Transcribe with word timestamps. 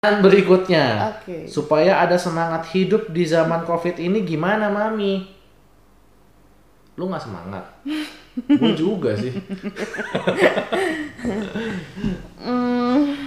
Dan 0.00 0.24
berikutnya, 0.24 1.12
Oke. 1.12 1.44
supaya 1.44 2.00
ada 2.00 2.16
semangat 2.16 2.64
hidup 2.72 3.12
di 3.12 3.28
zaman 3.28 3.68
covid 3.68 4.00
ini 4.00 4.24
gimana 4.24 4.72
mami? 4.72 5.28
Lu 6.96 7.04
nggak 7.04 7.20
semangat? 7.20 7.60
Gue 8.48 8.72
juga 8.72 9.12
sih. 9.12 9.28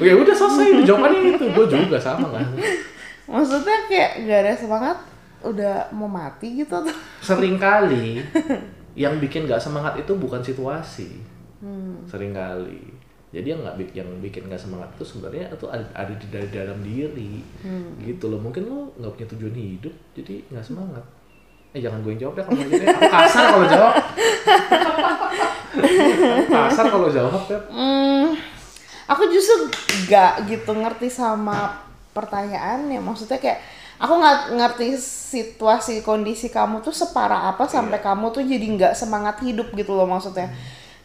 Ya 0.01 0.13
udah 0.17 0.33
selesai 0.33 0.81
jawabannya 0.81 1.37
itu. 1.37 1.45
Gue 1.53 1.69
juga 1.69 2.01
sama 2.01 2.33
kan. 2.33 2.49
maksudnya 3.29 3.77
kayak 3.85 4.11
gak 4.25 4.39
ada 4.41 4.53
semangat, 4.57 4.97
udah 5.45 5.93
mau 5.93 6.09
mati 6.09 6.57
gitu 6.57 6.73
atau? 6.73 6.89
Seringkali 7.21 8.17
yang 9.05 9.21
bikin 9.21 9.45
nggak 9.45 9.61
semangat 9.61 10.01
itu 10.01 10.17
bukan 10.17 10.41
situasi. 10.41 11.21
Hmm. 11.61 12.01
Seringkali. 12.09 13.02
Jadi 13.33 13.49
yang 13.49 13.65
nggak 13.65 13.75
bik- 13.81 13.95
yang 13.97 14.09
bikin 14.21 14.45
nggak 14.45 14.61
semangat 14.61 14.93
itu 14.93 15.03
sebenarnya 15.09 15.49
itu 15.49 15.65
ada, 15.65 15.81
ada 15.97 16.13
di 16.13 16.27
dari 16.29 16.47
dalam 16.53 16.77
diri. 16.85 17.41
Hmm. 17.65 17.97
Gitu 17.97 18.29
loh. 18.29 18.37
Mungkin 18.37 18.69
lo 18.69 18.93
nggak 19.01 19.11
punya 19.17 19.27
tujuan 19.33 19.55
hidup, 19.57 19.93
jadi 20.13 20.45
nggak 20.53 20.61
semangat. 20.61 21.01
Eh 21.73 21.81
jangan 21.81 22.05
gue 22.05 22.13
yang 22.13 22.29
jawab 22.29 22.33
deh 22.37 22.45
kalau 22.45 22.57
nggak 22.61 22.69
jadi. 22.69 22.85
Aku 22.93 23.01
kasar 23.09 23.43
kalau 23.49 23.65
jawab. 23.65 23.93
Kasar 26.45 26.85
kalau 26.93 27.09
jawab 27.09 27.43
ya. 27.49 27.59
Hmm, 27.73 28.37
aku 29.09 29.21
justru 29.33 29.73
gak 30.05 30.45
gitu 30.45 30.69
ngerti 30.77 31.09
sama 31.09 31.81
pertanyaannya. 32.13 33.01
Maksudnya 33.01 33.41
kayak 33.41 33.65
aku 33.97 34.13
nggak 34.21 34.37
ngerti 34.53 34.93
situasi 35.33 36.05
kondisi 36.05 36.53
kamu 36.53 36.85
tuh 36.85 36.93
separah 36.93 37.49
apa 37.49 37.65
sampai 37.65 37.97
kamu 37.97 38.29
tuh 38.29 38.45
jadi 38.45 38.61
nggak 38.61 38.93
semangat 38.93 39.41
hidup 39.41 39.73
gitu 39.73 39.97
loh 39.97 40.05
maksudnya. 40.05 40.53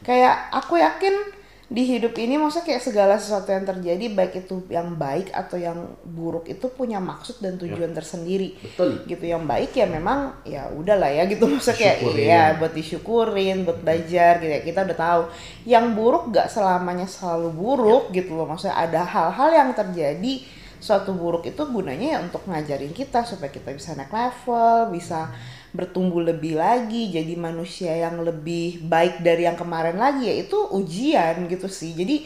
Kayak 0.04 0.52
aku 0.52 0.76
yakin 0.76 1.37
di 1.68 1.84
hidup 1.84 2.16
ini 2.16 2.40
maksudnya 2.40 2.72
kayak 2.72 2.80
segala 2.80 3.14
sesuatu 3.20 3.52
yang 3.52 3.68
terjadi 3.68 4.08
baik 4.16 4.40
itu 4.40 4.64
yang 4.72 4.96
baik 4.96 5.28
atau 5.36 5.60
yang 5.60 5.76
buruk 6.00 6.48
itu 6.48 6.64
punya 6.72 6.96
maksud 6.96 7.44
dan 7.44 7.60
tujuan 7.60 7.92
tersendiri. 7.92 8.56
Betul. 8.56 9.04
gitu 9.04 9.28
yang 9.28 9.44
baik 9.44 9.76
ya 9.76 9.84
memang 9.84 10.32
ya 10.48 10.72
udahlah 10.72 11.12
ya 11.12 11.28
gitu. 11.28 11.44
Maksudnya 11.44 11.76
kayak 11.76 11.96
ya 12.16 12.44
buat 12.56 12.72
disyukurin 12.72 13.68
buat 13.68 13.84
belajar 13.84 14.40
gitu 14.40 14.48
ya. 14.48 14.60
Kita 14.64 14.88
udah 14.88 14.96
tahu. 14.96 15.22
Yang 15.68 15.84
buruk 15.92 16.24
gak 16.32 16.48
selamanya 16.48 17.04
selalu 17.04 17.52
buruk 17.52 18.16
gitu 18.16 18.32
loh. 18.32 18.48
Maksudnya 18.48 18.72
ada 18.72 19.04
hal-hal 19.04 19.48
yang 19.52 19.70
terjadi 19.76 20.34
suatu 20.80 21.12
buruk 21.12 21.44
itu 21.44 21.58
gunanya 21.68 22.16
ya 22.16 22.18
untuk 22.22 22.46
ngajarin 22.46 22.94
kita 22.94 23.26
supaya 23.26 23.50
kita 23.50 23.74
bisa 23.74 23.98
naik 23.98 24.14
level 24.14 24.94
bisa 24.94 25.26
bertumbuh 25.72 26.24
lebih 26.24 26.56
lagi 26.56 27.12
jadi 27.12 27.34
manusia 27.36 27.92
yang 27.92 28.24
lebih 28.24 28.84
baik 28.88 29.20
dari 29.20 29.44
yang 29.44 29.56
kemarin 29.56 30.00
lagi 30.00 30.24
ya 30.24 30.34
itu 30.40 30.56
ujian 30.72 31.44
gitu 31.48 31.68
sih 31.68 31.92
jadi 31.92 32.24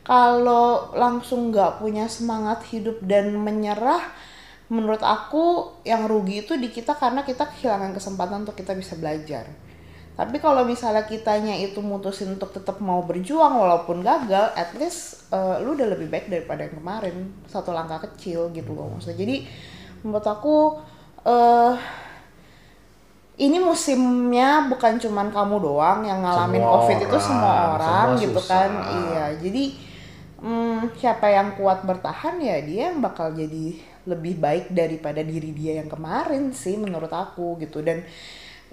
kalau 0.00 0.90
langsung 0.96 1.54
nggak 1.54 1.78
punya 1.78 2.10
semangat 2.10 2.66
hidup 2.72 2.98
dan 3.04 3.36
menyerah 3.36 4.00
menurut 4.70 5.02
aku 5.02 5.74
yang 5.82 6.06
rugi 6.06 6.46
itu 6.46 6.54
di 6.54 6.70
kita 6.70 6.94
karena 6.94 7.26
kita 7.26 7.50
kehilangan 7.50 7.90
kesempatan 7.90 8.46
untuk 8.46 8.54
kita 8.54 8.72
bisa 8.78 8.94
belajar. 8.94 9.50
Tapi 10.14 10.36
kalau 10.38 10.62
misalnya 10.62 11.06
kitanya 11.06 11.58
itu 11.58 11.82
mutusin 11.82 12.34
untuk 12.38 12.54
tetap 12.54 12.78
mau 12.78 13.02
berjuang 13.02 13.56
walaupun 13.56 14.02
gagal, 14.04 14.52
at 14.54 14.70
least 14.78 15.26
eh, 15.34 15.58
lu 15.62 15.74
udah 15.74 15.90
lebih 15.90 16.06
baik 16.06 16.26
daripada 16.30 16.70
yang 16.70 16.76
kemarin. 16.78 17.16
Satu 17.50 17.74
langkah 17.74 17.98
kecil 18.10 18.54
gitu 18.54 18.70
loh 18.74 18.94
maksudnya. 18.94 19.18
Jadi 19.18 19.36
menurut 20.06 20.26
aku 20.26 20.56
eh 21.26 21.74
ini 23.40 23.56
musimnya 23.56 24.68
bukan 24.68 25.00
cuman 25.00 25.32
kamu 25.32 25.56
doang 25.64 26.00
yang 26.04 26.20
ngalamin 26.20 26.60
Semua 26.60 26.72
covid 26.76 26.98
itu 27.08 27.16
semua 27.18 27.52
orang, 27.56 27.76
orang 27.76 28.08
semua 28.08 28.22
gitu 28.22 28.40
susah. 28.40 28.48
kan. 28.50 28.70
Iya, 28.84 29.24
jadi 29.40 29.64
hmm, 30.42 30.78
siapa 31.00 31.26
yang 31.32 31.48
kuat 31.58 31.84
bertahan 31.88 32.36
ya 32.40 32.56
dia 32.64 32.92
yang 32.92 32.98
bakal 33.00 33.32
jadi 33.32 33.66
lebih 34.08 34.40
baik 34.40 34.72
daripada 34.72 35.20
diri 35.24 35.52
dia 35.52 35.80
yang 35.80 35.88
kemarin 35.88 36.52
sih 36.52 36.76
menurut 36.80 37.12
aku 37.12 37.60
gitu 37.60 37.84
dan 37.84 38.04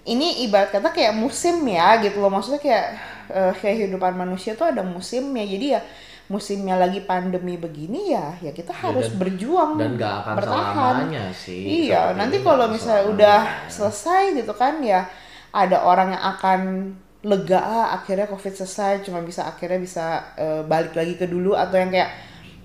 ini 0.08 0.47
ibarat 0.47 0.72
kata 0.72 0.90
kayak 0.96 1.14
musim 1.18 1.59
ya 1.68 2.00
gitu 2.00 2.24
loh 2.24 2.31
maksudnya 2.31 2.62
kayak 2.64 2.86
eh, 3.31 3.53
kehidupan 3.59 4.16
manusia 4.16 4.56
tuh 4.56 4.72
ada 4.72 4.84
musimnya 4.86 5.44
jadi 5.44 5.66
ya 5.80 5.81
musimnya 6.28 6.76
lagi 6.76 7.00
pandemi 7.02 7.56
begini 7.56 8.12
ya 8.12 8.36
ya 8.44 8.52
kita 8.52 8.76
harus 8.76 9.08
dan- 9.08 9.18
berjuang 9.18 9.80
Dan 9.80 9.96
gak 9.96 10.16
akan 10.22 10.34
bertahan 10.36 10.96
sih. 11.32 11.88
Iya, 11.88 12.12
nanti 12.20 12.44
kalau 12.44 12.68
misalnya 12.68 13.08
selamanya. 13.08 13.16
udah 13.16 13.40
selesai 13.72 14.22
gitu 14.36 14.52
kan 14.52 14.84
ya 14.84 15.08
ada 15.56 15.88
orang 15.88 16.12
yang 16.12 16.24
akan 16.36 16.60
lega 17.24 17.60
ah, 17.60 17.88
akhirnya 17.96 18.28
covid 18.28 18.54
selesai 18.54 19.08
cuma 19.08 19.24
bisa 19.24 19.48
akhirnya 19.48 19.80
bisa 19.80 20.06
eh, 20.36 20.62
balik 20.64 20.94
lagi 20.94 21.16
ke 21.16 21.26
dulu 21.26 21.56
atau 21.56 21.76
yang 21.76 21.90
kayak 21.90 22.12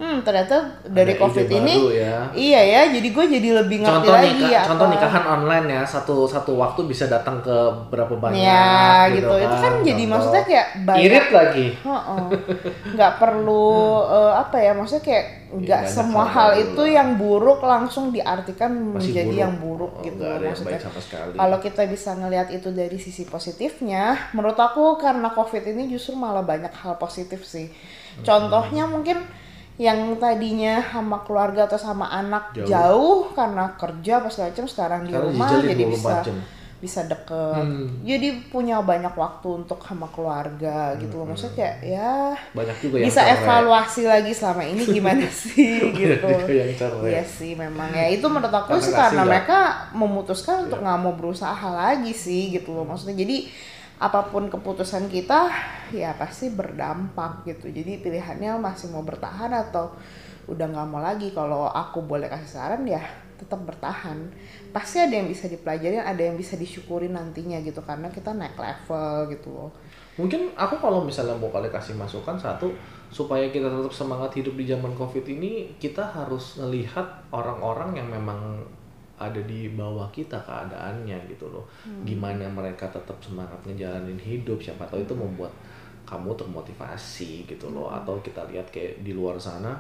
hmm 0.03 0.19
ternyata 0.21 0.57
dari 0.83 1.15
Ada 1.15 1.21
covid 1.23 1.47
ini 1.47 1.75
baru 1.79 1.91
ya. 1.95 2.17
iya 2.35 2.61
ya 2.61 2.81
jadi 2.91 3.09
gue 3.09 3.25
jadi 3.39 3.49
lebih 3.63 3.77
ngerti 3.81 3.95
contoh 4.03 4.13
lagi 4.13 4.31
nikah, 4.35 4.51
ya 4.51 4.61
contoh 4.67 4.87
apa. 4.87 4.95
nikahan 4.99 5.25
online 5.31 5.67
ya 5.71 5.83
satu 5.87 6.15
satu 6.27 6.53
waktu 6.59 6.81
bisa 6.85 7.07
datang 7.07 7.39
ke 7.39 7.57
berapa 7.87 8.11
banyak 8.13 8.43
ya 8.43 9.07
gitu, 9.09 9.31
itu 9.33 9.57
kan 9.57 9.73
jadi 9.81 10.03
Contoh. 10.03 10.11
maksudnya 10.13 10.43
kayak 10.43 10.67
banyak 10.83 11.05
irit 11.07 11.29
lagi 11.31 11.67
nggak 12.93 13.13
perlu 13.17 13.71
eh, 14.19 14.33
apa 14.37 14.57
ya 14.59 14.73
maksudnya 14.75 15.05
kayak 15.05 15.25
nggak 15.53 15.83
banyak 15.85 15.95
semua 15.95 16.25
hal 16.27 16.51
itu 16.57 16.83
lah. 16.83 16.91
yang 16.93 17.09
buruk 17.15 17.61
langsung 17.61 18.09
diartikan 18.09 18.73
Masih 18.73 19.13
menjadi 19.13 19.29
buruk. 19.29 19.39
yang 19.39 19.55
buruk 19.57 19.93
Oh, 19.93 20.03
gitu 20.03 20.23
maksudnya 20.25 20.81
kalau 21.33 21.59
kita 21.61 21.83
bisa 21.87 22.11
ngelihat 22.13 22.49
itu 22.51 22.69
dari 22.73 22.97
sisi 22.97 23.23
positifnya 23.23 24.33
menurut 24.33 24.57
aku 24.57 24.97
karena 24.97 25.31
covid 25.31 25.63
ini 25.63 25.87
justru 25.87 26.17
malah 26.17 26.43
banyak 26.43 26.75
hal 26.75 26.97
positif 26.97 27.45
sih 27.45 27.71
Hmm. 28.13 28.29
contohnya 28.29 28.85
mungkin 28.85 29.25
yang 29.75 29.99
tadinya 30.17 30.79
sama 30.83 31.21
keluarga 31.21 31.65
atau 31.65 31.77
sama 31.77 32.07
anak 32.07 32.53
Jauh. 32.55 32.67
jauh, 32.67 33.21
karena 33.33 33.73
kerja 33.75 34.13
apa 34.19 34.29
segala 34.29 34.49
macam 34.51 34.67
sekarang 34.67 35.01
di 35.03 35.11
Sekarang 35.11 35.29
rumah 35.29 35.49
jadi 35.65 35.83
24 35.83 35.91
bisa 35.91 36.15
jam. 36.23 36.39
bisa 36.79 37.01
deket 37.07 37.63
Hmm. 37.63 37.87
jadi 38.03 38.29
punya 38.49 38.83
banyak 38.83 39.15
waktu 39.15 39.49
untuk 39.57 39.79
sama 39.81 40.11
keluarga 40.11 40.99
gitu 40.99 41.15
loh 41.15 41.31
maksudnya 41.31 41.55
kayak 41.55 41.77
ya 41.81 42.15
banyak 42.51 42.77
juga 42.77 42.97
yang 42.99 43.07
bisa 43.07 43.23
cerai. 43.23 43.35
evaluasi 43.39 44.03
lagi 44.05 44.33
selama 44.33 44.63
ini 44.67 44.83
gimana 44.85 45.23
sih 45.47 45.79
gitu. 45.95 46.27
Iya 47.01 47.23
sih 47.23 47.55
memang 47.55 47.87
ya 47.89 48.11
itu 48.11 48.27
menurut 48.27 48.51
aku 48.51 48.75
Karena 48.75 48.83
sih 48.83 48.93
karena 48.93 49.23
mereka 49.25 49.59
memutuskan 49.93 50.67
untuk 50.67 50.79
Iya. 50.79 50.85
nggak 50.85 50.99
mau 51.01 51.15
berusaha 51.15 51.69
lagi 51.71 52.11
sih 52.11 52.51
gitu 52.51 52.75
loh 52.75 52.83
maksudnya 52.83 53.15
jadi 53.17 53.47
apa 54.03 54.35
pun 54.35 54.51
keputusan 54.51 55.07
kita 55.07 55.47
ya 55.95 56.11
pasti 56.19 56.51
berdampak 56.51 57.47
gitu. 57.47 57.71
Jadi 57.71 58.03
pilihannya 58.03 58.59
masih 58.59 58.91
mau 58.91 59.07
bertahan 59.07 59.55
atau 59.55 59.95
udah 60.51 60.67
nggak 60.67 60.89
mau 60.91 60.99
lagi. 60.99 61.31
Kalau 61.31 61.71
aku 61.71 62.03
boleh 62.03 62.27
kasih 62.27 62.51
saran 62.51 62.83
ya 62.83 62.99
tetap 63.39 63.63
bertahan. 63.63 64.27
Pasti 64.75 64.99
ada 64.99 65.15
yang 65.15 65.31
bisa 65.31 65.47
dipelajarin 65.47 66.03
ada 66.03 66.19
yang 66.19 66.35
bisa 66.35 66.59
disyukuri 66.59 67.07
nantinya 67.07 67.63
gitu 67.63 67.79
karena 67.87 68.11
kita 68.11 68.35
naik 68.35 68.59
level 68.59 69.31
gitu 69.31 69.49
loh. 69.55 69.71
Mungkin 70.19 70.51
aku 70.59 70.83
kalau 70.83 71.07
misalnya 71.07 71.39
mau 71.39 71.55
kali 71.55 71.71
kasih 71.71 71.95
masukan 71.95 72.35
satu 72.35 72.75
supaya 73.09 73.49
kita 73.55 73.71
tetap 73.71 73.95
semangat 73.95 74.35
hidup 74.35 74.59
di 74.59 74.67
zaman 74.67 74.99
covid 74.99 75.25
ini 75.31 75.79
kita 75.79 76.03
harus 76.03 76.59
ngelihat 76.59 77.31
orang-orang 77.31 77.97
yang 78.03 78.09
memang 78.11 78.67
ada 79.31 79.41
di 79.47 79.71
bawah 79.71 80.11
kita 80.11 80.35
keadaannya 80.43 81.15
gitu 81.31 81.47
loh. 81.47 81.63
Gimana 82.03 82.51
mereka 82.51 82.91
tetap 82.91 83.15
semangat 83.23 83.63
ngejalanin 83.63 84.19
hidup 84.19 84.59
siapa 84.59 84.83
tahu 84.91 85.07
itu 85.07 85.15
membuat 85.15 85.55
kamu 86.03 86.35
termotivasi 86.35 87.47
gitu 87.47 87.71
loh. 87.71 87.89
Atau 87.95 88.19
kita 88.21 88.43
lihat 88.51 88.69
kayak 88.75 89.01
di 89.07 89.15
luar 89.15 89.39
sana 89.39 89.79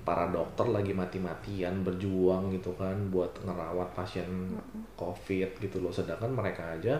para 0.00 0.32
dokter 0.32 0.64
lagi 0.64 0.96
mati-matian 0.96 1.84
berjuang 1.84 2.48
gitu 2.48 2.72
kan 2.74 2.96
buat 3.12 3.30
ngerawat 3.44 3.92
pasien 3.92 4.56
covid 4.96 5.60
gitu 5.60 5.78
loh. 5.84 5.92
Sedangkan 5.92 6.32
mereka 6.32 6.74
aja 6.74 6.96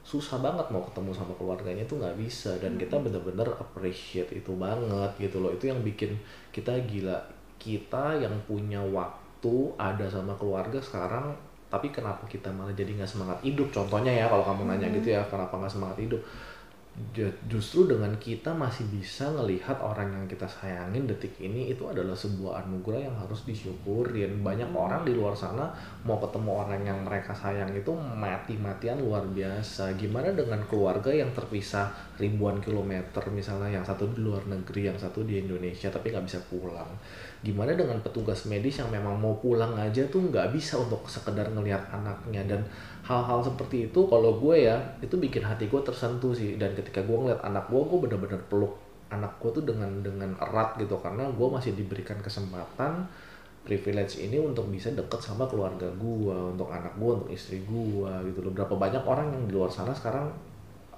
susah 0.00 0.40
banget 0.40 0.64
mau 0.72 0.80
ketemu 0.80 1.12
sama 1.12 1.32
keluarganya 1.38 1.86
tuh 1.86 2.02
nggak 2.02 2.18
bisa. 2.18 2.58
Dan 2.58 2.76
kita 2.76 2.98
bener-bener 2.98 3.46
appreciate 3.56 4.34
itu 4.34 4.52
banget 4.58 5.14
gitu 5.22 5.38
loh. 5.38 5.54
Itu 5.54 5.70
yang 5.70 5.80
bikin 5.86 6.18
kita 6.50 6.74
gila. 6.90 7.16
Kita 7.60 8.16
yang 8.18 8.34
punya 8.48 8.80
waktu 8.80 9.29
ada 9.80 10.04
sama 10.06 10.36
keluarga 10.36 10.76
sekarang 10.78 11.32
tapi 11.70 11.94
kenapa 11.94 12.26
kita 12.26 12.50
malah 12.50 12.74
jadi 12.74 12.98
nggak 12.98 13.06
semangat 13.06 13.38
hidup? 13.46 13.70
Contohnya 13.70 14.10
ya 14.10 14.26
kalau 14.26 14.42
kamu 14.42 14.66
nanya 14.66 14.90
gitu 14.90 15.14
ya 15.14 15.22
kenapa 15.30 15.54
nggak 15.54 15.70
semangat 15.70 16.02
hidup 16.02 16.18
justru 17.48 17.88
dengan 17.88 18.12
kita 18.20 18.52
masih 18.52 18.84
bisa 18.92 19.32
ngelihat 19.32 19.80
orang 19.80 20.12
yang 20.12 20.26
kita 20.28 20.44
sayangin 20.44 21.08
detik 21.08 21.32
ini 21.40 21.72
itu 21.72 21.88
adalah 21.88 22.12
sebuah 22.12 22.66
anugerah 22.66 23.08
yang 23.08 23.16
harus 23.16 23.46
disyukurin. 23.48 24.44
Banyak 24.44 24.68
orang 24.76 25.08
di 25.08 25.16
luar 25.16 25.32
sana 25.32 25.72
mau 26.04 26.20
ketemu 26.20 26.50
orang 26.50 26.82
yang 26.84 26.98
mereka 27.00 27.32
sayang 27.32 27.72
itu 27.72 27.88
mati-matian 27.96 29.00
luar 29.00 29.24
biasa. 29.24 29.96
Gimana 29.96 30.34
dengan 30.36 30.60
keluarga 30.68 31.08
yang 31.08 31.32
terpisah 31.32 31.88
ribuan 32.20 32.60
kilometer? 32.60 33.22
Misalnya 33.32 33.80
yang 33.80 33.84
satu 33.86 34.04
di 34.12 34.20
luar 34.20 34.44
negeri 34.44 34.92
yang 34.92 34.98
satu 35.00 35.24
di 35.24 35.40
Indonesia 35.40 35.88
tapi 35.88 36.12
nggak 36.12 36.26
bisa 36.28 36.40
pulang. 36.52 36.90
Gimana 37.40 37.72
dengan 37.72 37.96
petugas 38.04 38.44
medis 38.44 38.76
yang 38.76 38.92
memang 38.92 39.16
mau 39.16 39.32
pulang 39.40 39.72
aja 39.80 40.04
tuh 40.12 40.28
nggak 40.28 40.52
bisa 40.52 40.76
untuk 40.76 41.08
sekedar 41.08 41.48
ngelihat 41.48 41.80
anaknya? 41.88 42.44
Dan 42.44 42.60
hal-hal 43.00 43.40
seperti 43.40 43.88
itu 43.88 44.00
kalau 44.06 44.36
gue 44.36 44.68
ya 44.68 44.76
itu 45.00 45.16
bikin 45.16 45.40
hati 45.40 45.64
gue 45.64 45.80
tersentuh 45.80 46.36
sih. 46.36 46.60
Dan 46.60 46.76
ketika 46.80 47.04
gue 47.04 47.16
ngeliat 47.16 47.44
anak 47.44 47.68
gue 47.68 47.80
gue 47.80 47.98
bener-bener 48.08 48.40
peluk 48.48 48.74
anak 49.12 49.36
gue 49.38 49.50
tuh 49.60 49.64
dengan 49.68 49.90
dengan 50.00 50.32
erat 50.40 50.80
gitu 50.80 50.96
karena 50.98 51.28
gue 51.28 51.48
masih 51.52 51.76
diberikan 51.76 52.18
kesempatan 52.24 53.06
privilege 53.60 54.18
ini 54.20 54.40
untuk 54.40 54.66
bisa 54.72 54.88
deket 54.90 55.20
sama 55.20 55.44
keluarga 55.44 55.86
gua, 56.00 56.52
untuk 56.52 56.72
anak 56.72 56.96
gua, 56.96 57.20
untuk 57.20 57.30
istri 57.30 57.60
gua 57.68 58.24
gitu 58.24 58.40
loh. 58.40 58.52
Berapa 58.56 58.72
banyak 58.72 59.04
orang 59.04 59.36
yang 59.36 59.44
di 59.46 59.52
luar 59.52 59.68
sana 59.68 59.92
sekarang 59.92 60.32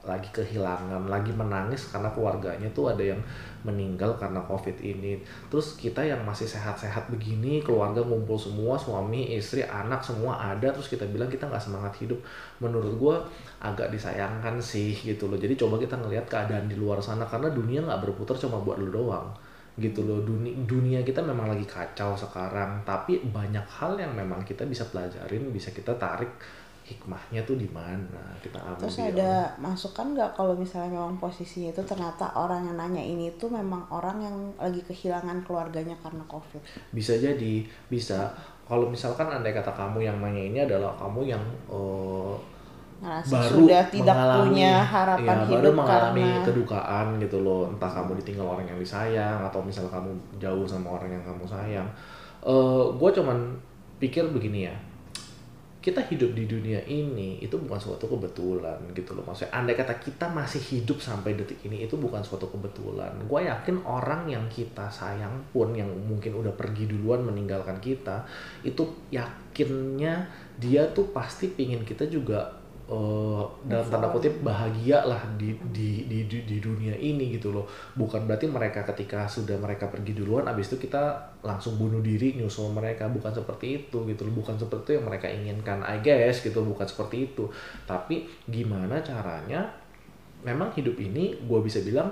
lagi 0.03 0.27
kehilangan, 0.35 1.07
lagi 1.07 1.31
menangis 1.31 1.95
karena 1.95 2.11
keluarganya 2.11 2.67
tuh 2.75 2.91
ada 2.91 3.03
yang 3.03 3.21
meninggal 3.63 4.19
karena 4.19 4.43
covid 4.43 4.75
ini. 4.83 5.23
Terus 5.47 5.79
kita 5.79 6.03
yang 6.03 6.27
masih 6.27 6.51
sehat-sehat 6.51 7.07
begini, 7.07 7.63
keluarga 7.63 8.03
ngumpul 8.03 8.35
semua, 8.35 8.75
suami, 8.75 9.39
istri, 9.39 9.63
anak 9.63 10.03
semua 10.03 10.35
ada, 10.35 10.75
terus 10.75 10.91
kita 10.91 11.07
bilang 11.07 11.31
kita 11.31 11.47
nggak 11.47 11.63
semangat 11.63 11.95
hidup. 12.03 12.19
Menurut 12.59 12.99
gua 12.99 13.17
agak 13.63 13.95
disayangkan 13.95 14.59
sih 14.59 14.91
gitu 14.99 15.31
loh. 15.31 15.39
Jadi 15.39 15.55
coba 15.55 15.79
kita 15.79 15.95
ngelihat 15.95 16.27
keadaan 16.27 16.67
di 16.67 16.75
luar 16.75 16.99
sana 16.99 17.23
karena 17.23 17.55
dunia 17.55 17.87
nggak 17.87 18.03
berputar 18.03 18.35
cuma 18.35 18.59
buat 18.59 18.83
lu 18.83 18.91
doang 18.91 19.31
gitu 19.81 20.05
loh 20.05 20.21
dunia 20.21 20.53
dunia 20.69 21.01
kita 21.01 21.25
memang 21.25 21.49
lagi 21.49 21.65
kacau 21.65 22.13
sekarang 22.13 22.85
tapi 22.85 23.25
banyak 23.25 23.65
hal 23.73 23.97
yang 23.97 24.13
memang 24.13 24.45
kita 24.45 24.69
bisa 24.69 24.85
pelajarin 24.93 25.49
bisa 25.49 25.73
kita 25.73 25.97
tarik 25.97 26.29
hikmahnya 26.82 27.46
tuh 27.46 27.55
di 27.55 27.70
mana? 27.70 28.34
Kita 28.43 28.58
ambil 28.58 28.82
Terus 28.87 28.99
ada 28.99 29.55
masukan 29.62 30.19
nggak 30.19 30.31
kalau 30.34 30.55
misalnya 30.58 30.99
memang 30.99 31.14
posisinya 31.17 31.70
itu 31.70 31.82
ternyata 31.87 32.26
orang 32.34 32.67
yang 32.67 32.76
nanya 32.76 33.02
ini 33.02 33.31
tuh 33.38 33.46
memang 33.46 33.87
orang 33.87 34.19
yang 34.19 34.37
lagi 34.58 34.82
kehilangan 34.82 35.46
keluarganya 35.46 35.94
karena 36.02 36.23
covid. 36.26 36.58
bisa 36.90 37.14
jadi 37.14 37.62
bisa. 37.87 38.34
Kalau 38.67 38.88
misalkan 38.88 39.29
andai 39.29 39.52
kata 39.52 39.70
kamu 39.75 40.06
yang 40.06 40.17
nanya 40.19 40.43
ini 40.43 40.58
adalah 40.67 40.94
kamu 40.99 41.31
yang 41.31 41.43
eh, 41.70 42.34
Ngerasa 43.02 43.34
baru 43.34 43.50
sudah 43.67 43.82
tidak 43.90 44.14
mengalami, 44.14 44.43
punya 44.46 44.75
harapan 44.79 45.26
ya, 45.26 45.46
hidup 45.50 45.58
baru 45.58 45.79
mengalami 45.82 46.23
karena 46.23 46.46
kedukaan 46.46 47.06
gitu 47.19 47.38
loh. 47.43 47.62
Entah 47.67 47.90
kamu 47.90 48.11
ditinggal 48.23 48.46
orang 48.46 48.67
yang 48.67 48.79
disayang 48.79 49.43
atau 49.43 49.58
misal 49.58 49.90
kamu 49.90 50.11
jauh 50.38 50.62
sama 50.62 50.94
orang 50.99 51.11
yang 51.11 51.25
kamu 51.26 51.43
sayang. 51.43 51.88
Eh 52.46 52.84
gue 52.94 53.11
cuman 53.11 53.38
pikir 53.99 54.31
begini 54.31 54.70
ya 54.70 54.75
kita 55.82 55.99
hidup 56.06 56.31
di 56.38 56.46
dunia 56.46 56.79
ini 56.87 57.43
itu 57.43 57.58
bukan 57.58 57.75
suatu 57.75 58.06
kebetulan 58.06 58.79
gitu 58.94 59.19
loh. 59.19 59.26
Maksudnya 59.26 59.50
andai 59.50 59.75
kata 59.75 59.99
kita 59.99 60.31
masih 60.31 60.62
hidup 60.62 61.02
sampai 61.02 61.34
detik 61.34 61.58
ini 61.67 61.82
itu 61.82 61.99
bukan 61.99 62.23
suatu 62.23 62.46
kebetulan. 62.46 63.11
Gue 63.26 63.50
yakin 63.50 63.82
orang 63.82 64.31
yang 64.31 64.46
kita 64.46 64.87
sayang 64.87 65.43
pun 65.50 65.75
yang 65.75 65.90
mungkin 66.06 66.38
udah 66.38 66.55
pergi 66.55 66.87
duluan 66.87 67.26
meninggalkan 67.26 67.82
kita 67.82 68.23
itu 68.62 68.87
yakinnya 69.11 70.31
dia 70.62 70.87
tuh 70.94 71.11
pasti 71.11 71.50
pingin 71.50 71.82
kita 71.82 72.06
juga 72.06 72.62
eh, 72.93 73.43
dalam 73.65 73.87
tanda 73.89 74.09
kutip 74.12 74.44
bahagia 74.44 75.00
lah 75.09 75.25
di, 75.41 75.56
di 75.73 76.05
di 76.05 76.29
di 76.29 76.39
di 76.44 76.56
dunia 76.61 76.93
ini 76.93 77.33
gitu 77.33 77.49
loh. 77.49 77.65
Bukan 77.97 78.29
berarti 78.29 78.47
mereka 78.53 78.85
ketika 78.93 79.25
sudah 79.25 79.56
mereka 79.56 79.89
pergi 79.89 80.12
duluan 80.12 80.44
abis 80.44 80.77
itu 80.77 80.85
kita 80.85 81.33
langsung 81.41 81.81
bunuh 81.81 82.05
diri 82.05 82.37
nyusul 82.37 82.69
mereka. 82.77 83.09
Bukan 83.09 83.33
seperti 83.33 83.81
itu 83.89 84.05
gitu 84.05 84.29
loh. 84.29 84.35
Bukan 84.44 84.61
seperti 84.61 84.93
itu 84.93 84.93
yang 85.00 85.06
mereka 85.09 85.27
inginkan 85.33 85.81
I 85.81 86.05
guess 86.05 86.44
gitu 86.44 86.61
bukan 86.61 86.85
seperti 86.85 87.33
itu. 87.33 87.49
Tapi 87.89 88.29
gimana 88.44 89.00
caranya? 89.00 89.73
Memang 90.44 90.75
hidup 90.77 90.99
ini 90.99 91.39
gue 91.39 91.61
bisa 91.62 91.81
bilang 91.81 92.11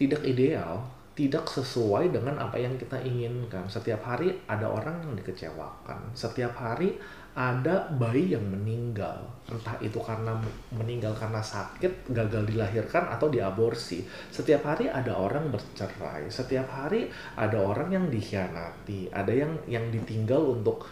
tidak 0.00 0.24
ideal 0.24 1.00
tidak 1.20 1.44
sesuai 1.52 2.16
dengan 2.16 2.40
apa 2.40 2.56
yang 2.56 2.80
kita 2.80 2.96
inginkan. 3.04 3.68
Setiap 3.68 4.00
hari 4.08 4.32
ada 4.48 4.64
orang 4.64 5.04
yang 5.04 5.12
dikecewakan. 5.20 6.16
Setiap 6.16 6.56
hari 6.56 6.96
ada 7.34 7.86
bayi 7.94 8.34
yang 8.34 8.42
meninggal. 8.42 9.22
Entah 9.46 9.78
itu 9.82 9.98
karena 10.02 10.34
meninggal 10.74 11.14
karena 11.14 11.38
sakit 11.42 12.10
gagal 12.10 12.46
dilahirkan 12.50 13.10
atau 13.10 13.30
diaborsi. 13.30 14.02
Setiap 14.30 14.66
hari 14.66 14.90
ada 14.90 15.14
orang 15.14 15.50
bercerai. 15.50 16.26
Setiap 16.30 16.66
hari 16.70 17.10
ada 17.38 17.58
orang 17.58 17.90
yang 17.94 18.06
dikhianati. 18.10 19.10
Ada 19.10 19.30
yang 19.30 19.52
yang 19.70 19.90
ditinggal 19.90 20.42
untuk 20.58 20.86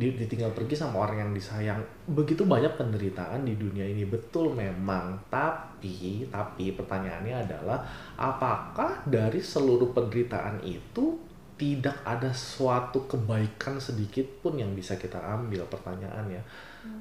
di- 0.00 0.16
ditinggal 0.16 0.56
pergi 0.56 0.76
sama 0.76 1.04
orang 1.04 1.28
yang 1.28 1.32
disayang. 1.36 1.80
Begitu 2.08 2.44
banyak 2.48 2.76
penderitaan 2.76 3.44
di 3.44 3.56
dunia 3.56 3.84
ini. 3.84 4.04
Betul 4.08 4.56
memang. 4.56 5.20
Tapi 5.28 6.28
tapi 6.28 6.72
pertanyaannya 6.72 7.36
adalah 7.48 7.84
apakah 8.16 9.04
dari 9.04 9.40
seluruh 9.40 9.92
penderitaan 9.92 10.60
itu 10.64 11.31
tidak 11.62 11.94
ada 12.02 12.26
suatu 12.34 13.06
kebaikan 13.06 13.78
sedikit 13.78 14.26
pun 14.42 14.58
yang 14.58 14.74
bisa 14.74 14.98
kita 14.98 15.22
ambil 15.22 15.62
pertanyaannya 15.70 16.42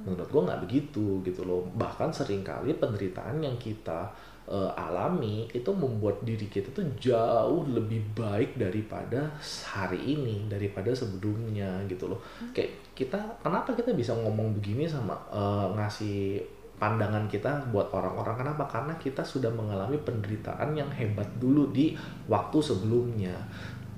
menurut 0.05 0.29
gua 0.29 0.53
nggak 0.53 0.61
begitu 0.69 1.25
gitu 1.25 1.41
loh. 1.41 1.65
Bahkan 1.73 2.13
sering 2.13 2.45
kali 2.45 2.77
penderitaan 2.77 3.41
yang 3.41 3.57
kita 3.57 4.05
eh, 4.45 4.71
alami 4.77 5.49
itu 5.49 5.73
membuat 5.73 6.21
diri 6.21 6.45
kita 6.45 6.69
tuh 6.69 6.85
jauh 7.01 7.65
lebih 7.65 8.05
baik 8.13 8.61
daripada 8.61 9.33
hari 9.65 9.97
ini 9.97 10.45
daripada 10.45 10.93
sebelumnya 10.93 11.81
gitu 11.89 12.13
loh. 12.13 12.21
Kayak 12.53 12.93
kita 12.93 13.17
kenapa 13.41 13.73
kita 13.73 13.97
bisa 13.97 14.13
ngomong 14.13 14.53
begini 14.61 14.85
sama 14.85 15.17
eh, 15.33 15.67
ngasih 15.73 16.37
pandangan 16.77 17.25
kita 17.25 17.65
buat 17.73 17.89
orang-orang? 17.89 18.45
Kenapa? 18.45 18.69
Karena 18.69 18.93
kita 19.01 19.25
sudah 19.25 19.49
mengalami 19.49 19.97
penderitaan 20.01 20.77
yang 20.77 20.89
hebat 20.93 21.29
dulu 21.41 21.73
di 21.73 21.97
waktu 22.29 22.57
sebelumnya 22.61 23.33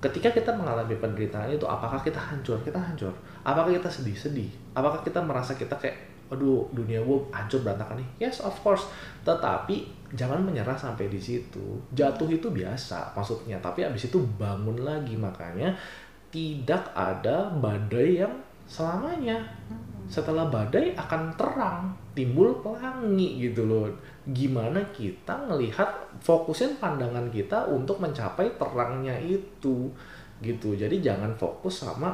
ketika 0.04 0.36
kita 0.36 0.52
mengalami 0.52 1.00
penderitaan 1.00 1.48
itu 1.48 1.64
apakah 1.64 2.04
kita 2.04 2.20
hancur? 2.20 2.60
Kita 2.60 2.76
hancur. 2.76 3.16
Apakah 3.48 3.72
kita 3.72 3.88
sedih-sedih? 3.88 4.52
Apakah 4.76 5.00
kita 5.00 5.24
merasa 5.24 5.56
kita 5.56 5.80
kayak 5.80 6.12
aduh 6.28 6.66
dunia 6.76 7.00
gue 7.00 7.18
hancur 7.32 7.64
berantakan 7.64 8.04
nih? 8.04 8.28
Yes 8.28 8.44
of 8.44 8.52
course. 8.60 8.92
Tetapi 9.24 9.88
jangan 10.12 10.44
menyerah 10.44 10.76
sampai 10.76 11.08
di 11.08 11.24
situ. 11.24 11.80
Jatuh 11.96 12.28
itu 12.28 12.52
biasa 12.52 13.16
maksudnya. 13.16 13.64
Tapi 13.64 13.88
abis 13.88 14.12
itu 14.12 14.20
bangun 14.36 14.84
lagi. 14.84 15.16
Makanya 15.16 15.72
tidak 16.28 16.92
ada 16.92 17.48
badai 17.56 18.28
yang 18.28 18.34
selamanya. 18.68 19.40
Setelah 20.04 20.52
badai 20.52 20.94
akan 20.94 21.32
terang 21.40 21.96
timbul 22.12 22.60
pelangi 22.60 23.50
gitu 23.50 23.66
loh. 23.66 23.88
Gimana 24.30 24.84
kita 24.92 25.48
ngelihat 25.48 26.20
fokusin 26.20 26.78
pandangan 26.78 27.32
kita 27.32 27.66
untuk 27.72 28.04
mencapai 28.04 28.60
terangnya 28.60 29.16
itu 29.18 29.90
gitu. 30.44 30.76
Jadi 30.76 31.00
jangan 31.00 31.34
fokus 31.40 31.88
sama 31.88 32.14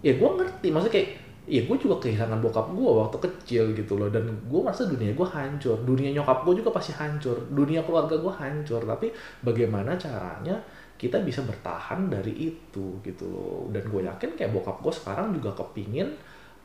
ya 0.00 0.14
gue 0.14 0.30
ngerti 0.30 0.70
maksudnya 0.70 0.94
kayak 0.94 1.10
ya 1.48 1.64
gue 1.64 1.76
juga 1.80 1.96
kehilangan 2.04 2.38
bokap 2.44 2.66
gue 2.72 2.90
waktu 2.90 3.18
kecil 3.28 3.64
gitu 3.76 4.00
loh. 4.00 4.08
Dan 4.08 4.24
gue 4.48 4.60
merasa 4.64 4.88
dunia 4.88 5.12
gue 5.12 5.28
hancur. 5.28 5.76
Dunia 5.84 6.10
nyokap 6.16 6.48
gue 6.48 6.64
juga 6.64 6.72
pasti 6.72 6.96
hancur. 6.96 7.36
Dunia 7.52 7.84
keluarga 7.84 8.16
gue 8.16 8.32
hancur. 8.32 8.82
Tapi 8.88 9.12
bagaimana 9.44 9.94
caranya 10.00 10.56
kita 10.98 11.22
bisa 11.22 11.46
bertahan 11.46 12.10
dari 12.10 12.34
itu 12.34 12.98
gitu 13.06 13.24
loh. 13.30 13.70
Dan 13.70 13.86
gue 13.86 14.02
yakin 14.04 14.34
kayak 14.34 14.50
bokap 14.50 14.82
gue 14.82 14.92
sekarang 14.92 15.30
juga 15.30 15.54
kepingin 15.54 16.10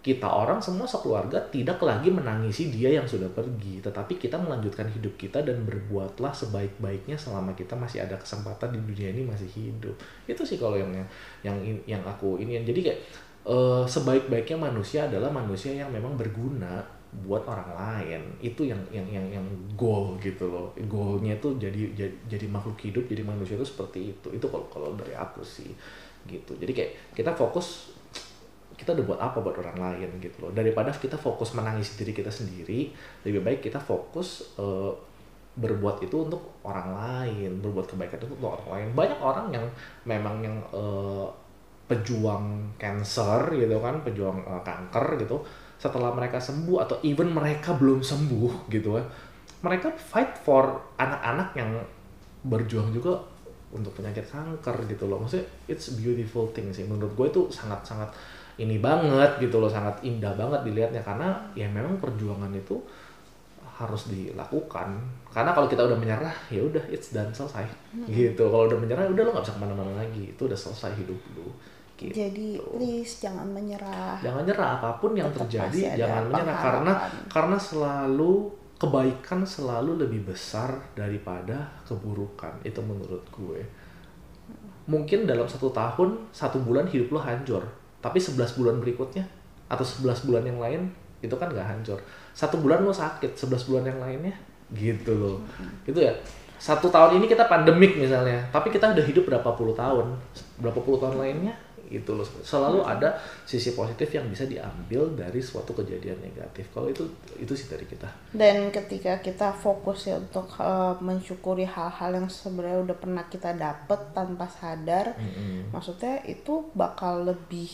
kita 0.03 0.27
orang 0.27 0.59
semua 0.59 0.83
sekeluarga 0.83 1.39
tidak 1.47 1.79
lagi 1.79 2.11
menangisi 2.11 2.67
dia 2.67 2.91
yang 2.91 3.07
sudah 3.07 3.31
pergi, 3.31 3.79
tetapi 3.79 4.19
kita 4.19 4.35
melanjutkan 4.35 4.83
hidup 4.91 5.15
kita 5.15 5.39
dan 5.47 5.63
berbuatlah 5.63 6.35
sebaik-baiknya 6.35 7.15
selama 7.15 7.55
kita 7.55 7.71
masih 7.79 8.03
ada 8.03 8.19
kesempatan 8.19 8.75
di 8.75 8.83
dunia 8.83 9.15
ini 9.15 9.23
masih 9.23 9.47
hidup. 9.47 9.95
Itu 10.27 10.43
sih 10.43 10.59
kalau 10.59 10.75
yang 10.75 10.91
yang 11.39 11.55
yang 11.87 12.03
aku 12.03 12.35
ini. 12.35 12.59
Jadi 12.67 12.83
kayak 12.83 12.99
eh, 13.47 13.83
sebaik-baiknya 13.87 14.59
manusia 14.59 15.07
adalah 15.07 15.31
manusia 15.31 15.71
yang 15.71 15.87
memang 15.87 16.19
berguna 16.19 16.83
buat 17.21 17.45
orang 17.45 17.69
lain. 17.77 18.21
Itu 18.41 18.65
yang 18.65 18.81
yang 18.89 19.05
yang 19.05 19.27
yang 19.29 19.47
goal 19.77 20.17
gitu 20.17 20.49
loh. 20.49 20.73
Goalnya 20.89 21.37
tuh 21.37 21.53
jadi 21.61 21.93
jadi, 21.93 22.15
jadi 22.25 22.45
makhluk 22.49 22.81
hidup, 22.81 23.05
jadi 23.05 23.21
manusia 23.21 23.53
itu 23.53 23.67
seperti 23.67 24.17
itu. 24.17 24.27
Itu 24.33 24.49
kalau 24.49 24.65
kalau 24.73 24.89
dari 24.97 25.13
aku 25.13 25.45
sih 25.45 25.69
gitu. 26.25 26.57
Jadi 26.57 26.71
kayak 26.73 26.91
kita 27.13 27.31
fokus 27.35 27.93
kita 28.73 28.89
udah 28.97 29.05
buat 29.05 29.21
apa 29.21 29.37
buat 29.39 29.55
orang 29.61 29.77
lain 29.77 30.09
gitu 30.17 30.43
loh 30.43 30.51
daripada 30.51 30.89
kita 30.89 31.13
fokus 31.13 31.53
menangis 31.53 31.93
diri 31.93 32.09
kita 32.11 32.33
sendiri 32.33 32.89
lebih 33.21 33.45
baik 33.45 33.59
kita 33.61 33.77
fokus 33.77 34.57
eh, 34.57 34.91
berbuat 35.53 36.01
itu 36.01 36.25
untuk 36.25 36.57
orang 36.65 36.89
lain 36.97 37.61
berbuat 37.61 37.85
kebaikan 37.85 38.17
itu 38.17 38.25
untuk 38.33 38.57
orang 38.57 38.67
lain 38.73 38.87
banyak 38.97 39.19
orang 39.21 39.47
yang 39.53 39.65
memang 40.09 40.41
yang 40.41 40.57
eh, 40.73 41.25
pejuang 41.85 42.73
cancer 42.81 43.53
gitu 43.53 43.77
kan 43.77 44.01
pejuang 44.01 44.41
eh, 44.41 44.61
kanker 44.65 45.21
gitu 45.21 45.37
setelah 45.83 46.15
mereka 46.15 46.39
sembuh 46.39 46.79
atau 46.79 46.95
even 47.03 47.35
mereka 47.35 47.75
belum 47.75 47.99
sembuh 47.99 48.71
gitu 48.71 48.95
kan 48.95 49.05
mereka 49.63 49.91
fight 49.95 50.39
for 50.39 50.79
anak-anak 50.95 51.51
yang 51.59 51.71
berjuang 52.43 52.91
juga 52.91 53.19
untuk 53.73 53.95
penyakit 53.95 54.27
kanker 54.27 54.75
gitu 54.91 55.09
loh. 55.09 55.23
Maksudnya 55.23 55.47
it's 55.65 55.95
beautiful 55.97 56.51
thing 56.51 56.69
sih. 56.69 56.85
Menurut 56.85 57.15
gue 57.15 57.27
itu 57.31 57.41
sangat-sangat 57.49 58.11
ini 58.61 58.77
banget 58.77 59.41
gitu 59.41 59.57
loh 59.57 59.71
sangat 59.71 59.97
indah 60.03 60.35
banget 60.35 60.67
dilihatnya. 60.67 61.01
Karena 61.01 61.33
ya 61.55 61.65
memang 61.71 61.97
perjuangan 61.97 62.51
itu 62.53 62.77
harus 63.79 64.11
dilakukan. 64.11 64.99
Karena 65.31 65.55
kalau 65.55 65.65
kita 65.65 65.87
udah 65.87 65.97
menyerah 65.97 66.35
ya 66.51 66.61
udah 66.61 66.83
it's 66.91 67.15
done 67.15 67.31
selesai. 67.33 67.65
Gitu. 68.05 68.43
Kalau 68.43 68.69
udah 68.69 68.77
menyerah 68.77 69.09
udah 69.09 69.23
lo 69.25 69.31
nggak 69.33 69.45
bisa 69.47 69.55
ke 69.57 69.61
mana-mana 69.63 69.91
lagi. 69.95 70.35
Itu 70.35 70.45
udah 70.45 70.59
selesai 70.59 70.93
hidup 70.99 71.17
lu 71.39 71.49
gitu. 71.97 72.13
Jadi 72.13 72.57
please 72.59 73.23
jangan 73.23 73.47
menyerah. 73.49 74.17
jangan 74.19 74.43
nyerah 74.43 74.69
apa 74.81 74.89
pun 74.97 75.13
yang 75.13 75.29
Tetap 75.31 75.47
terjadi 75.47 76.05
jangan 76.05 76.23
menyerah. 76.29 76.57
Karena 76.59 76.93
karena 77.29 77.57
selalu 77.57 78.49
kebaikan 78.81 79.47
selalu 79.47 80.03
lebih 80.03 80.27
besar 80.27 80.75
daripada 80.91 81.71
keburukan. 81.87 82.51
Itu 82.67 82.83
menurut 82.83 83.23
gue. 83.31 83.61
Mungkin 84.89 85.23
dalam 85.23 85.47
satu 85.47 85.71
tahun 85.71 86.19
satu 86.35 86.59
bulan 86.59 86.89
hidup 86.91 87.15
lo 87.15 87.19
hancur. 87.23 87.63
Tapi 88.03 88.19
11 88.19 88.59
bulan 88.59 88.83
berikutnya 88.83 89.23
atau 89.71 89.85
11 89.87 90.27
bulan 90.27 90.43
yang 90.43 90.59
lain 90.59 90.91
itu 91.23 91.31
kan 91.39 91.47
nggak 91.47 91.63
hancur. 91.63 91.95
Satu 92.35 92.59
bulan 92.59 92.83
lo 92.83 92.91
sakit 92.91 93.31
11 93.39 93.69
bulan 93.71 93.87
yang 93.87 93.99
lainnya 94.03 94.35
gitu 94.75 95.13
loh 95.15 95.37
gitu 95.87 96.03
ya. 96.03 96.11
Satu 96.59 96.87
tahun 96.87 97.19
ini 97.19 97.27
kita 97.27 97.47
pandemik 97.47 97.95
misalnya 97.99 98.39
tapi 98.51 98.71
kita 98.71 98.91
udah 98.91 99.05
hidup 99.05 99.23
berapa 99.27 99.49
puluh 99.55 99.75
tahun? 99.75 100.11
Berapa 100.59 100.79
puluh 100.83 100.99
tahun 100.99 101.19
lainnya 101.19 101.55
itu 101.93 102.11
loh. 102.17 102.25
Selalu 102.25 102.81
ada 102.81 103.21
sisi 103.45 103.77
positif 103.77 104.09
yang 104.09 104.25
bisa 104.25 104.49
diambil 104.49 105.13
dari 105.13 105.37
suatu 105.37 105.77
kejadian 105.77 106.17
negatif. 106.17 106.73
Kalau 106.73 106.89
itu 106.89 107.05
itu 107.37 107.53
sih 107.53 107.69
dari 107.69 107.85
kita. 107.85 108.09
Dan 108.33 108.73
ketika 108.73 109.21
kita 109.21 109.53
fokus 109.53 110.09
ya 110.09 110.17
untuk 110.17 110.49
uh, 110.57 110.97
mensyukuri 110.97 111.69
hal-hal 111.69 112.17
yang 112.17 112.27
sebenarnya 112.29 112.81
udah 112.89 112.97
pernah 112.97 113.23
kita 113.29 113.53
dapet 113.53 113.99
tanpa 114.17 114.49
sadar 114.49 115.13
Mm-mm. 115.15 115.69
maksudnya 115.69 116.25
itu 116.25 116.73
bakal 116.73 117.23
lebih 117.29 117.69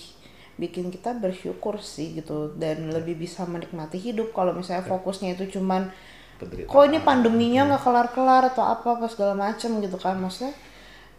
bikin 0.59 0.91
kita 0.91 1.15
bersyukur 1.15 1.79
sih 1.79 2.19
gitu. 2.19 2.51
Dan 2.59 2.91
lebih 2.91 3.15
bisa 3.15 3.47
menikmati 3.47 3.95
hidup. 3.95 4.35
Kalau 4.35 4.51
misalnya 4.51 4.83
fokusnya 4.83 5.39
itu 5.39 5.59
cuman 5.59 5.87
Penderitaan. 6.39 6.71
kok 6.71 6.83
ini 6.87 6.99
pandeminya 7.03 7.61
nggak 7.75 7.83
kelar-kelar 7.83 8.43
atau 8.55 8.63
apa 8.63 8.95
apa 8.95 9.11
segala 9.11 9.35
macem 9.35 9.75
gitu 9.83 9.99
kan 9.99 10.15
maksudnya 10.15 10.55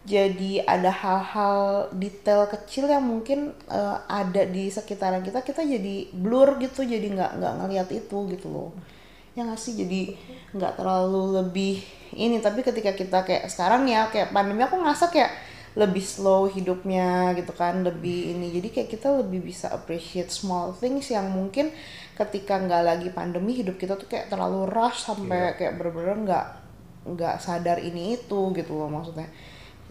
jadi 0.01 0.65
ada 0.65 0.89
hal-hal 0.89 1.93
detail 1.93 2.49
kecil 2.49 2.89
yang 2.89 3.05
mungkin 3.05 3.53
eh, 3.69 3.97
ada 4.09 4.49
di 4.49 4.65
sekitaran 4.73 5.21
kita 5.21 5.45
kita 5.45 5.61
jadi 5.61 6.09
blur 6.09 6.57
gitu 6.57 6.81
jadi 6.81 7.05
nggak 7.05 7.31
nggak 7.37 7.53
ngelihat 7.61 7.87
itu 7.93 8.17
gitu 8.33 8.47
loh. 8.49 8.69
Ya 9.37 9.45
nggak 9.45 9.61
sih? 9.61 9.77
Jadi 9.77 10.17
nggak 10.57 10.81
terlalu 10.81 11.37
lebih 11.45 11.85
ini. 12.17 12.41
Tapi 12.41 12.65
ketika 12.65 12.97
kita 12.97 13.21
kayak 13.21 13.45
sekarang 13.53 13.85
ya 13.85 14.09
kayak 14.09 14.33
pandemi 14.33 14.65
aku 14.65 14.81
ngerasa 14.81 15.13
kayak 15.13 15.31
lebih 15.71 16.03
slow 16.03 16.49
hidupnya 16.49 17.37
gitu 17.37 17.53
kan 17.53 17.85
lebih 17.85 18.33
ini. 18.33 18.57
Jadi 18.57 18.67
kayak 18.73 18.89
kita 18.89 19.21
lebih 19.21 19.53
bisa 19.53 19.69
appreciate 19.69 20.33
small 20.33 20.73
things 20.73 21.13
yang 21.13 21.29
mungkin 21.29 21.69
ketika 22.17 22.57
nggak 22.57 22.83
lagi 22.83 23.09
pandemi 23.13 23.53
hidup 23.53 23.77
kita 23.77 23.93
tuh 24.01 24.09
kayak 24.09 24.33
terlalu 24.33 24.65
rush 24.65 25.05
sampai 25.05 25.53
kayak 25.55 25.77
bener-bener 25.77 26.17
nggak 26.25 26.45
nggak 27.01 27.35
sadar 27.41 27.77
ini 27.81 28.17
itu 28.17 28.39
gitu 28.53 28.77
loh 28.77 28.89
maksudnya 28.89 29.25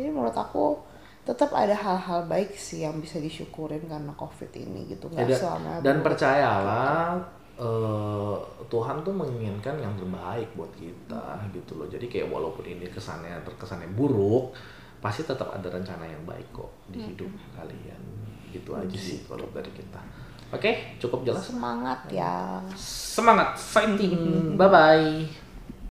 jadi 0.00 0.08
menurut 0.08 0.32
aku 0.32 0.80
tetap 1.20 1.52
ada 1.52 1.76
hal-hal 1.76 2.24
baik 2.24 2.56
sih 2.56 2.88
yang 2.88 2.96
bisa 2.96 3.20
disyukurin 3.20 3.84
karena 3.84 4.10
covid 4.16 4.48
ini 4.56 4.88
gitu 4.88 5.12
nggak 5.12 5.28
dan, 5.28 5.36
selamanya 5.36 5.80
dan 5.84 5.96
percayalah 6.00 7.20
eh, 7.60 8.36
Tuhan 8.72 8.96
tuh 9.04 9.12
menginginkan 9.12 9.76
yang 9.76 9.92
terbaik 9.98 10.48
buat 10.56 10.70
kita 10.78 11.44
gitu 11.52 11.76
loh. 11.76 11.90
Jadi 11.90 12.06
kayak 12.06 12.30
walaupun 12.30 12.64
ini 12.64 12.86
kesannya 12.86 13.34
terkesannya 13.42 13.90
buruk 13.92 14.54
pasti 15.02 15.26
tetap 15.26 15.50
ada 15.52 15.68
rencana 15.68 16.06
yang 16.06 16.22
baik 16.24 16.48
kok 16.54 16.70
di 16.88 17.02
hidup 17.02 17.28
kalian. 17.58 18.00
Gitu 18.48 18.70
aja 18.72 18.96
sih 18.96 19.26
kalau 19.26 19.44
dari 19.52 19.68
kita. 19.74 20.00
Oke 20.54 20.96
cukup 21.02 21.26
jelas. 21.26 21.44
Semangat 21.50 22.00
ya. 22.08 22.62
Semangat 22.78 23.58
fighting. 23.58 24.56
Bye 24.56 24.70
bye 24.70 25.49